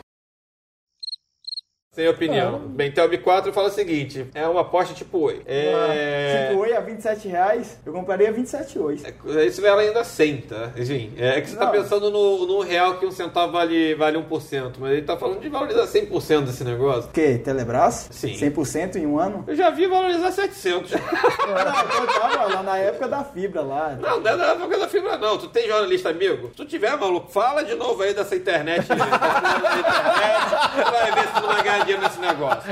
[1.94, 2.58] Sem opinião.
[2.58, 5.42] Bem, Telb 4 fala o seguinte: é uma aposta tipo oi.
[5.44, 6.46] É.
[6.48, 9.02] Tipo, oi, a 27 reais, eu compraria 27 hoje.
[9.06, 10.70] É, Isso ela ainda sem, tá?
[10.74, 11.72] Enfim, é que você tá Não.
[11.72, 15.50] pensando no, no real que um centavo vale, vale 1%, mas ele tá falando de
[15.50, 17.10] valorizar 100% desse negócio.
[17.10, 17.36] O quê?
[17.36, 18.08] Telebrás?
[18.10, 18.36] Sim.
[18.38, 19.44] 100% em um ano?
[19.46, 20.92] Eu já vi valorizar 700.
[20.96, 23.98] Não, eu tava lá na época da fibra lá.
[24.00, 25.36] Não, não é da época da fibra, não.
[25.36, 26.48] Tu tem jornalista amigo?
[26.48, 28.88] Se tu tiver, maluco, fala de novo aí dessa internet.
[28.88, 32.70] dessa internet vai ver se tu vai ganhar dinheiro nesse negócio.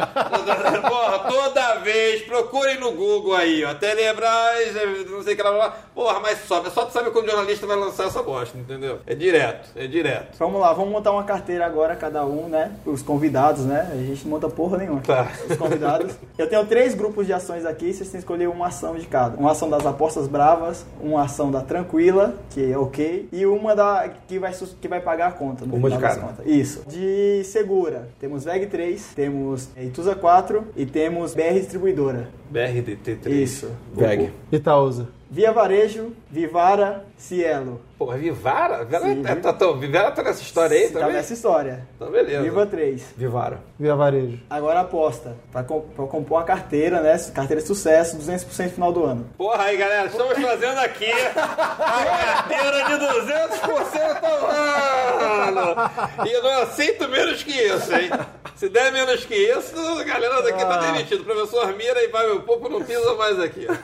[0.88, 3.74] Porra, toda vez, procurem no Google aí, ó.
[3.74, 4.74] Telebrás,
[5.10, 5.76] não sei o que lá, lá.
[5.94, 6.70] Porra, mas sobe.
[6.70, 9.00] Só tu sabe quando o jornalista vai lançar essa bosta, entendeu?
[9.06, 10.36] É direto, é direto.
[10.38, 12.72] Vamos lá, vamos montar uma carteira agora, cada um, né?
[12.86, 13.90] Os convidados, né?
[13.92, 15.00] A gente não monta porra nenhuma.
[15.00, 15.30] Tá.
[15.48, 16.14] Os convidados.
[16.38, 19.36] Eu tenho três grupos de ações aqui, vocês têm que escolher uma ação de cada.
[19.36, 24.08] Uma ação das apostas bravas, uma ação da tranquila, que é ok, e uma da
[24.26, 25.64] que vai, que vai pagar a conta.
[25.64, 26.34] Uma de cada.
[26.44, 26.82] Isso.
[26.86, 28.66] De segura, temos VEG
[29.00, 32.28] 3, temos Itusa 4 e temos BR Distribuidora.
[32.52, 33.30] BRDT3.
[33.30, 33.70] Isso.
[33.94, 34.32] VEG.
[34.52, 35.08] Itaúsa.
[35.30, 37.80] Via Varejo, Vivara, Cielo.
[37.98, 38.82] Porra, Vivara?
[38.84, 41.14] Vivara, Sim, tá, tá, tá, Vivara tá nessa história aí Tá também?
[41.16, 41.86] nessa história.
[41.94, 42.42] Então, beleza.
[42.42, 43.02] Viva 3.
[43.16, 43.60] Vivara.
[43.78, 44.40] Via Varejo.
[44.48, 45.36] Agora aposta.
[45.52, 47.18] Pra, com- pra compor uma carteira, né?
[47.34, 49.26] Carteira de sucesso, 200% no final do ano.
[49.36, 55.76] Porra aí, galera, estamos fazendo aqui a carteira de 200% ao ano.
[56.26, 58.08] E eu não aceito menos que isso, hein?
[58.56, 61.22] Se der menos que isso, a galera daqui tá demitido.
[61.24, 63.66] Professor Mira e vai meu povo não pisa mais aqui.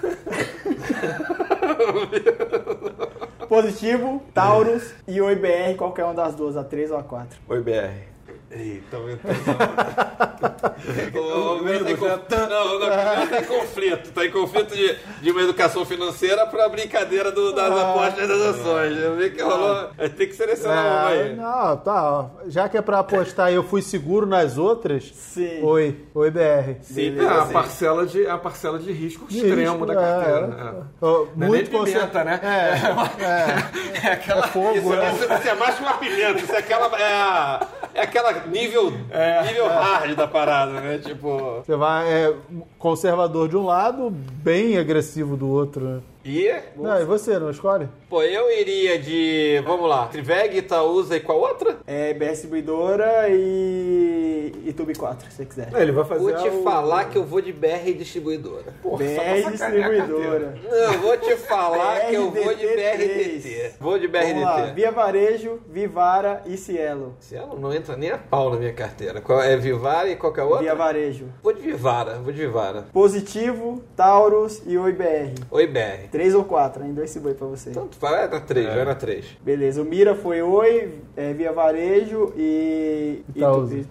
[3.47, 7.39] Positivo, Taurus e o IBR, qualquer uma das duas, a 3 ou a 4.
[7.49, 8.16] Oi, BR.
[8.49, 9.33] Eita, o tá
[11.91, 12.31] em conflito.
[12.31, 14.13] Não, não, o meu tá em conflito.
[14.13, 18.97] Tá em conflito de, de uma educação financeira pra brincadeira do- das apostas das ações.
[18.99, 19.89] Eu vi que rolou.
[20.17, 21.35] Tem que selecionar uma É, aí.
[21.37, 22.11] não, tá.
[22.11, 22.27] ó.
[22.47, 25.61] Já que é pra apostar e eu fui seguro nas outras, Sim.
[25.63, 26.05] oi.
[26.15, 26.77] Oi, BR.
[26.83, 27.53] Sim, É a sim.
[27.53, 30.47] parcela de, a parcela de risco De extremo risco, da é, carteira.
[30.47, 30.83] é.
[31.01, 32.41] Ó, Não é nem Muito pimenta, né?
[32.43, 35.13] É, É aquela é fogo, Isso, né?
[35.15, 36.87] isso- isso é mais que uma pimenta, isso é aquela.
[37.01, 40.99] É, a- é aquela nível, nível hard da parada, né?
[40.99, 41.63] Tipo.
[41.65, 42.35] Você vai é,
[42.79, 45.85] conservador de um lado, bem agressivo do outro.
[45.85, 46.01] Né?
[46.25, 46.53] E.
[46.77, 47.89] Não, e você, não escolhe?
[48.11, 49.61] Pô, eu iria de.
[49.65, 50.07] Vamos lá.
[50.07, 51.77] Triveg, Itaúsa e qual outra?
[51.87, 55.69] É BR Distribuidora e YouTube 4, se você quiser.
[55.75, 58.75] Ele vai fazer Vou te o- falar que eu vou de BR distribuidora.
[58.83, 60.59] Porra, BR Distribuidora.
[60.65, 63.26] Não, eu vou te falar que eu vou de BRDT3.
[63.81, 64.67] Vou de Vamos lá.
[64.73, 67.15] Via Varejo, Vivara e Cielo.
[67.21, 69.21] Cielo não entra nem a pau na minha carteira.
[69.21, 70.63] Qual é Vivara e qual que é a outra?
[70.63, 71.27] Via Varejo.
[71.43, 72.87] Vou de Vivara, vou de Vivara.
[72.93, 75.35] Positivo, Taurus e o IBR.
[75.51, 76.09] Oi, BR.
[76.11, 77.71] 3 ou 4, ainda esse boi pra você.
[77.71, 79.25] Então, vai na 3, vai na 3.
[79.43, 83.23] Beleza, o Mira foi Oi, é, Via Varejo e...
[83.35, 83.77] Itaúsa.
[83.77, 83.87] e e-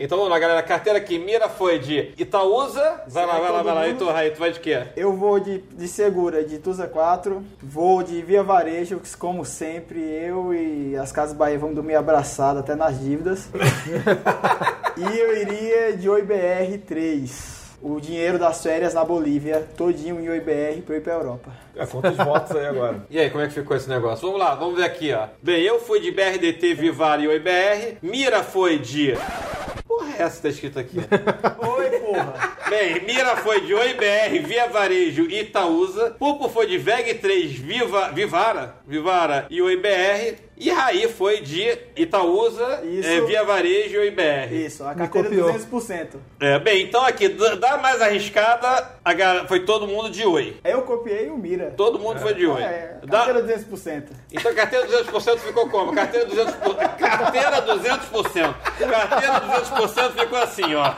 [0.00, 0.60] Então vamos lá, galera.
[0.60, 3.02] A carteira que Mira foi de Itaúsa.
[3.08, 3.82] Vai lá, vai lá, vai lá.
[3.82, 4.82] todo E tu, Raí, tu vai de quê?
[4.96, 7.42] Eu vou de, de Segura, de Tusa 4.
[7.62, 12.62] Vou de Via Varejo, que como sempre, eu e as Casas Bahia vamos dormir abraçados
[12.62, 13.46] até nas dívidas.
[14.96, 17.57] e eu iria de OIBR 3.
[17.80, 21.50] O dinheiro das férias na Bolívia, todinho em OIBR pra eu ir pra Europa.
[21.76, 23.06] É, quantos votos aí agora?
[23.10, 24.26] E aí, como é que ficou esse negócio?
[24.26, 25.28] Vamos lá, vamos ver aqui, ó.
[25.42, 27.98] Bem, eu fui de BRDT, Vivar e OIBR.
[28.02, 29.14] Mira foi de.
[29.86, 30.98] Porra, é essa que tá escrito aqui?
[31.58, 32.56] Oi, porra!
[32.68, 36.10] Bem, Mira foi de OIBR, Via Varejo e Itaúsa.
[36.18, 40.47] Pupo foi de VEG 3, Viva, Vivara, Vivara e OIBR.
[40.60, 43.08] E Raí foi de Itaúsa, Isso.
[43.08, 44.52] é, Via Varejo e OIBR.
[44.52, 45.52] Isso, a carteira copiou.
[45.52, 46.16] 200%.
[46.40, 50.56] É, bem, então aqui, da mais arriscada, a foi todo mundo de Oi.
[50.64, 51.72] Eu copiei o Mira.
[51.76, 52.60] Todo mundo foi de Oi.
[52.60, 54.04] É, Da- carteira 200%.
[54.32, 55.92] Então carteira 200% ficou como?
[55.94, 56.96] Carteira 200%.
[56.98, 58.54] Carteira 200%.
[58.78, 60.92] Carteira 200% ficou assim, ó.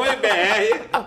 [0.00, 1.06] Oi BR.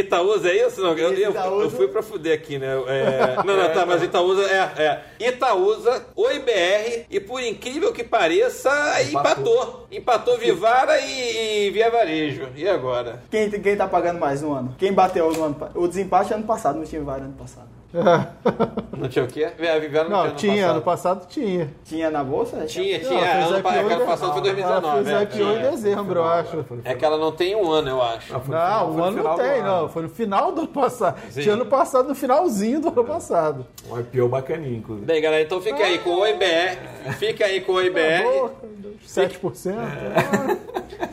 [0.00, 0.80] Itaúsa é isso?
[0.80, 2.66] Não, eu, eu- eu fui pra fuder aqui, né?
[2.86, 5.28] É, não, não, tá, mas Itaúsa é, é.
[5.28, 8.70] Itaúsa, Oi BR e por incrível que pareça,
[9.02, 9.86] empatou.
[9.90, 12.48] Empatou Vivara e, e Via Varejo.
[12.56, 13.22] E agora?
[13.30, 14.74] Quem, quem tá pagando mais no ano?
[14.78, 17.75] Quem bateu no ano O desempate ano passado, não tinha VAR ano passado.
[18.96, 19.44] Não tinha o quê?
[19.44, 21.26] A Vivara não, Não, tinha tinha, ano passado.
[21.28, 21.70] tinha.
[21.84, 22.64] Tinha na bolsa?
[22.66, 23.20] Tinha, Não, tinha.
[23.20, 25.04] fez ano, IPO ano em- passado foi Ela 2019.
[25.04, 25.70] fez é, IPO em tinha.
[25.70, 26.64] dezembro, eu acho.
[26.84, 28.32] É que ela não tem um ano, eu acho.
[28.48, 29.68] Não, o no ano final não tem, ano.
[29.82, 29.88] não.
[29.88, 31.18] Foi no final do ano passado.
[31.30, 31.40] Sim.
[31.42, 33.66] Tinha ano passado, no finalzinho do ano passado.
[33.90, 35.06] Um IPO bacaninho, inclusive.
[35.06, 36.78] Bem, galera, então fica aí com o IBR.
[37.18, 38.24] Fica aí com o IBR.
[38.24, 38.50] Pô,
[39.06, 39.74] 7%.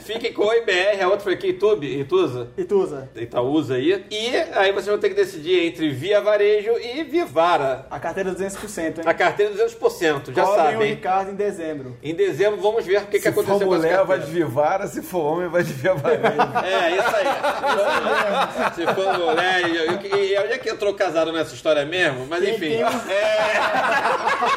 [0.03, 1.01] Fiquem com o IBR.
[1.01, 2.49] A outra foi aqui, Itube, Ituza.
[2.57, 3.09] Ituza.
[3.15, 4.03] Itaúsa aí.
[4.11, 7.85] E aí vocês vão ter que decidir entre Via Varejo e Vivara.
[7.89, 9.03] A carteira 200%, hein?
[9.05, 10.89] A carteira 200%, já Cobrem o sabem.
[10.89, 11.97] Ricardo em dezembro.
[12.03, 14.31] Em dezembro vamos ver o que, que Se for aconteceu com essa mulher, vai de.
[14.31, 16.23] Vivara, se for homem, vai de Via Varejo.
[16.63, 18.73] É, isso aí.
[18.75, 22.25] Se for mulher, e, onde é que entrou casado nessa história mesmo?
[22.29, 22.69] Mas Quem- enfim.
[22.69, 22.87] quem- É,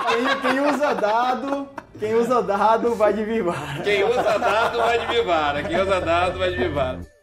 [0.09, 3.83] Quem, quem usa dado, quem usa dado vai de Vivara.
[3.83, 5.63] quem usa dado vai de Vivara.
[5.63, 7.16] Quem usa dado vai de Vivara.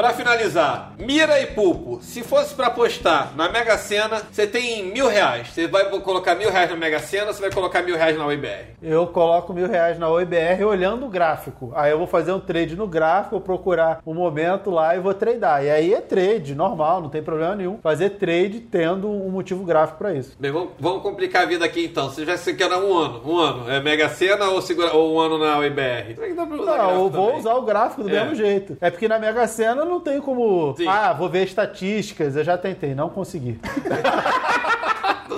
[0.00, 5.06] Pra finalizar, Mira e Pulpo, se fosse pra apostar na Mega Sena, você tem mil
[5.06, 5.48] reais.
[5.48, 8.24] Você vai colocar mil reais na Mega Sena ou você vai colocar mil reais na
[8.26, 8.76] UIBR?
[8.82, 11.70] Eu coloco mil reais na OIBR olhando o gráfico.
[11.76, 15.12] Aí eu vou fazer um trade no gráfico, vou procurar um momento lá e vou
[15.12, 15.62] tradear.
[15.64, 17.78] E aí é trade, normal, não tem problema nenhum.
[17.82, 20.34] Fazer trade tendo um motivo gráfico pra isso.
[20.40, 22.08] Bem, vamos, vamos complicar a vida aqui então.
[22.08, 23.70] Você já se quer um ano, um ano.
[23.70, 26.14] É Mega Sena ou, segura, ou um ano na UIBR?
[26.14, 27.40] Será que dá pra usar Não, eu vou também?
[27.40, 28.12] usar o gráfico do É.
[28.20, 28.78] mesmo jeito.
[28.80, 30.74] É porque na Mega Sena não tem como.
[30.76, 30.86] Sim.
[30.86, 32.36] Ah, vou ver estatísticas.
[32.36, 33.60] Eu já tentei, não consegui.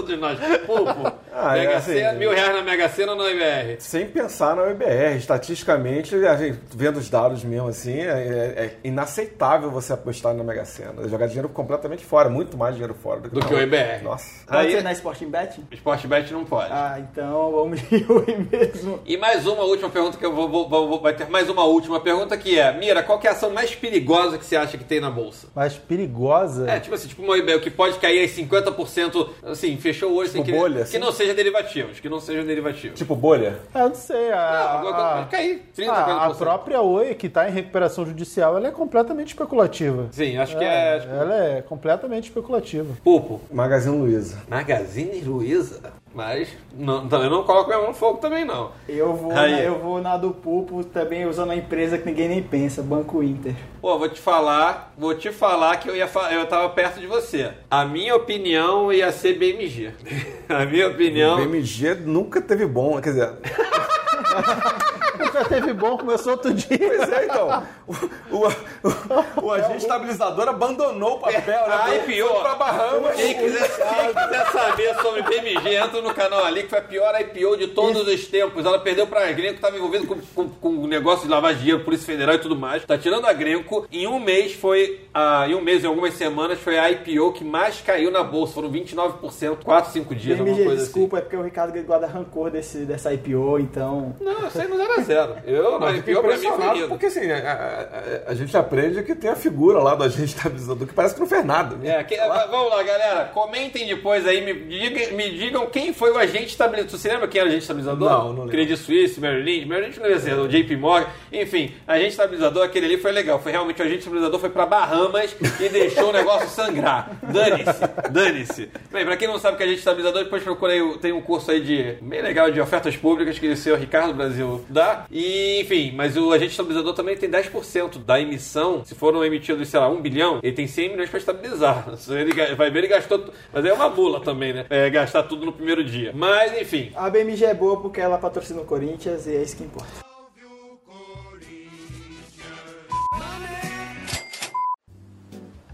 [0.02, 0.38] Todos nós.
[0.66, 1.12] Pulpo.
[1.34, 3.76] Ah, é Mega assim, Sena, mil reais na Mega Sena ou na UIBR?
[3.80, 5.16] Sem pensar na UBR.
[5.16, 10.44] Estatisticamente, a gente, vendo os dados mesmo assim, é, é- é inaceitável você apostar na
[10.44, 11.08] Mega Sena.
[11.08, 13.58] Jogar dinheiro completamente fora, muito mais dinheiro fora do que, Do que o.
[13.60, 14.02] IBR.
[14.04, 14.26] Nossa.
[14.46, 15.58] Pode Aí- ser na Sporting Bet?
[15.72, 16.70] Sportbet não pode.
[16.70, 19.00] Ah, então vamos de Oi mesmo.
[19.06, 21.98] E mais uma última pergunta que eu vou, vou- vou- vai ter mais uma última
[21.98, 24.84] pergunta que é, Mira, qual que é a ação mais perigosa que você acha que
[24.84, 25.48] tem na bolsa?
[25.54, 26.70] Mas perigosa.
[26.70, 30.30] É, tipo assim, tipo uma IBE, o que pode cair aí 50%, assim, fechou hoje
[30.32, 30.58] sem Tipo querer.
[30.60, 30.98] bolha, que assim?
[30.98, 32.98] não seja derivativos, que não sejam derivativos.
[32.98, 33.58] Tipo bolha.
[33.74, 34.32] Ah, Eu não sei.
[34.32, 36.38] A, não, a- pode cair, 30%, a, a 40%.
[36.38, 40.08] própria Oi, que está em recuperação judicial, ela é completamente especulativa.
[40.12, 42.94] Sim, acho que é, acho que- Ela é completamente especulativa.
[43.04, 43.40] Pulpo.
[43.52, 44.38] Magazine Luiza.
[44.48, 45.80] Magazine Luiza.
[46.14, 48.72] Mas não, eu não coloco minha mão no fogo também, não.
[48.88, 49.52] Eu vou, Aí.
[49.52, 53.22] na, eu vou na do Pulpo também usando uma empresa que ninguém nem pensa, Banco
[53.22, 53.54] Inter.
[53.80, 57.52] Pô, vou te falar, vou te falar que eu ia eu tava perto de você.
[57.70, 59.92] A minha opinião ia ser BMG.
[60.48, 61.34] A minha opinião.
[61.34, 63.32] O BMG nunca teve bom, quer dizer.
[65.24, 66.78] Nunca teve bom, começou outro dia.
[66.78, 67.62] Pois é, então.
[67.86, 67.92] O,
[68.36, 71.74] o, o- o agente estabilizador abandonou o papel, né?
[71.74, 72.28] A Foi- IPO.
[72.28, 73.16] Foi pra Bahamas.
[73.16, 77.20] Quem quiser, quem quiser saber sobre BMG, entra no canal ali, que foi a pior
[77.20, 78.64] IPO de todos os tempos.
[78.64, 82.34] Ela perdeu pra Grenco, estava envolvida com, com, com negócio de lavar dinheiro, Polícia Federal
[82.34, 82.84] e tudo mais.
[82.84, 83.86] Tá tirando a Grenco.
[83.92, 87.44] Em um mês foi, ah, em um mês, em algumas semanas, foi a IPO que
[87.44, 88.54] mais caiu na bolsa.
[88.54, 92.50] Foram 29%, 4, 5 dias, alguma BMG, coisa desculpa, é porque o Ricardo guarda rancor
[92.50, 94.14] desse, dessa IPO, então.
[94.16, 94.24] assim.
[94.24, 96.48] Não, eu saí no 0 a 0 Eu, a Eu fiquei IPO pra mim
[96.78, 100.04] foi porque assim, a, a- a- a gente aprende que tem a figura lá do
[100.04, 101.76] agente estabilizador que parece que não fez nada.
[101.76, 101.96] né?
[102.00, 103.24] É, que- vamos lá, galera.
[103.32, 106.98] Comentem depois aí, me, diga- me digam quem foi o agente estabilizador.
[106.98, 108.10] Você lembra quem era o agente estabilizador?
[108.10, 108.48] Não, não lembro.
[108.50, 109.66] Credit Suisse, Merrill Lynch.
[109.66, 111.06] Merrill Lynch não ia ser, o JP Morgan.
[111.32, 113.40] Enfim, agente estabilizador, aquele ali foi legal.
[113.40, 117.10] Foi realmente o agente estabilizador, foi pra Bahamas e deixou o negócio sangrar.
[117.22, 118.68] Dane-se, dane-se.
[118.90, 121.50] Bem, pra quem não sabe o que é agente estabilizador, depois procurei, tem um curso
[121.50, 125.01] aí de, bem legal, de ofertas públicas que o senhor Ricardo Brasil dá.
[125.10, 128.84] E, enfim, mas o agente estabilizador também tem 10% da emissão.
[128.84, 131.88] Se foram emitidos, sei lá, 1 bilhão, ele tem 100 milhões pra estabilizar.
[132.08, 133.32] Ele vai ver, ele gastou.
[133.52, 134.66] Mas é uma bula também, né?
[134.68, 136.12] É, gastar tudo no primeiro dia.
[136.14, 136.90] Mas, enfim.
[136.94, 140.11] A BMG é boa porque ela patrocina o Corinthians e é isso que importa.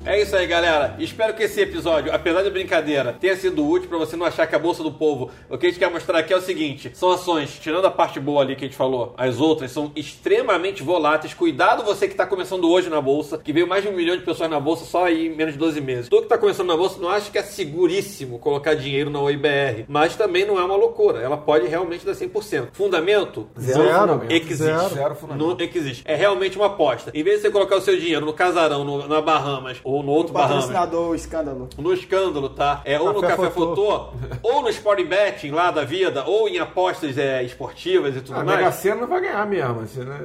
[0.06, 0.94] É isso aí, galera.
[0.98, 4.54] Espero que esse episódio, apesar de brincadeira, tenha sido útil pra você não achar que
[4.54, 5.30] a Bolsa do Povo.
[5.50, 8.18] O que a gente quer mostrar aqui é o seguinte: são ações, tirando a parte
[8.18, 11.34] boa ali que a gente falou, as outras são extremamente voláteis.
[11.34, 14.22] Cuidado você que tá começando hoje na Bolsa, que veio mais de um milhão de
[14.22, 16.08] pessoas na Bolsa só aí em menos de 12 meses.
[16.08, 19.84] Tu que tá começando na Bolsa, não acha que é seguríssimo colocar dinheiro na OIBR,
[19.88, 21.18] mas também não é uma loucura.
[21.20, 22.68] Ela pode realmente dar 100%.
[22.72, 23.48] Fundamento?
[23.58, 24.32] Zero fundamento.
[24.32, 24.56] Existe.
[24.64, 24.88] Zero.
[24.94, 25.44] Zero fundamento.
[25.44, 26.02] Não existe.
[26.06, 27.10] É realmente uma aposta.
[27.12, 30.12] Em vez de você colocar o seu dinheiro no casarão, no- na Bahamas, ou no
[30.12, 31.68] outro O Bahamas, patrocinador, escândalo.
[31.78, 32.82] no escândalo, tá?
[32.84, 34.08] É, ou no Café Café Fotô.
[34.42, 38.44] Ou no Sport Betting lá da vida, ou em apostas é, esportivas e tudo A
[38.44, 38.58] mais.
[38.58, 39.80] Mega Sena não vai ganhar mesmo.
[39.80, 40.18] Assim, né?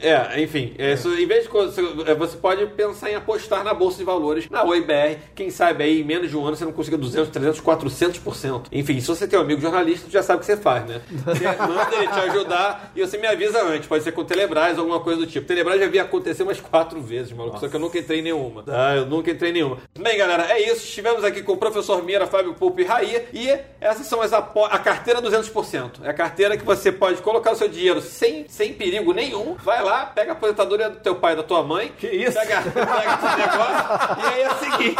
[0.00, 3.72] É, enfim, é, isso, em vez de você é, você pode pensar em apostar na
[3.72, 6.72] bolsa de valores, na OIBR, quem sabe aí em menos de um ano você não
[6.72, 8.62] consiga 200, 300, 400%.
[8.72, 11.00] Enfim, se você tem um amigo jornalista, já sabe o que você faz, né?
[11.24, 14.78] Você manda ele te ajudar e você me avisa antes, pode ser com o Telebrás,
[14.78, 15.46] alguma coisa do tipo.
[15.46, 18.62] Telebrás já vi acontecer umas quatro vezes, maluco, só que eu nunca entrei em nenhuma.
[18.62, 18.96] Tá?
[18.96, 19.78] Eu nunca entrei em nenhuma.
[19.98, 20.84] Bem, galera, é isso.
[20.84, 24.78] Estivemos aqui com o professor Mira, Fábio Poupo e Raí e essas são as a
[24.78, 26.02] carteira 200%.
[26.02, 29.54] É a carteira que você pode colocar o seu dinheiro sem, sem perigo nenhum.
[29.62, 31.92] Vai lá, pega a aposentadoria do teu pai e da tua mãe.
[31.98, 32.38] Que isso?
[32.38, 33.84] Pega, pega esse negócio.
[34.18, 34.96] e aí é o seguinte,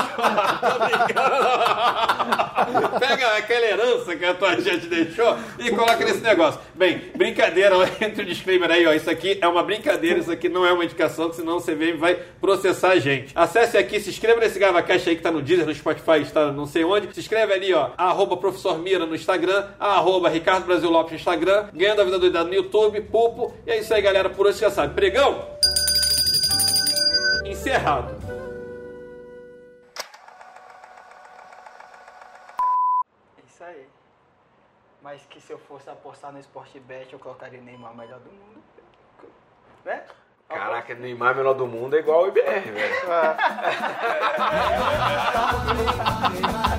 [0.89, 1.35] brincando.
[2.99, 6.61] Pega aquela herança que a tua gente deixou e coloca nesse negócio.
[6.75, 8.93] Bem, brincadeira, ó, entre o disclaimer aí, ó.
[8.93, 11.97] Isso aqui é uma brincadeira, isso aqui não é uma indicação, senão você vem e
[11.97, 13.33] vai processar a gente.
[13.35, 16.67] Acesse aqui, se inscreva nesse GavaCast aí que tá no Deezer, no Spotify, está não
[16.67, 17.13] sei onde.
[17.15, 21.69] Se inscreve ali, ó, arroba professor Mira no Instagram, arroba Ricardo Brasil Lopes no Instagram,
[21.73, 23.55] ganhando a vida doidada no YouTube, Pupo.
[23.67, 24.31] E é isso aí, galera.
[24.31, 24.95] Por hoje já sabe.
[24.95, 25.47] Pregão!
[27.45, 28.17] Encerrado.
[33.37, 33.87] É isso aí.
[35.03, 38.63] Mas que se eu fosse apostar no Sportbet, eu colocaria Neymar melhor do mundo.
[39.85, 40.03] Né?
[40.49, 42.75] Caraca, Neymar é melhor do mundo é igual o IBR, velho.
[42.75, 43.37] Neymar,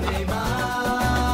[0.10, 1.25] Neymar.